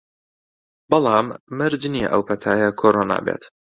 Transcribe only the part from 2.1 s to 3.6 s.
ئەو پەتایە کۆرۆنا بێت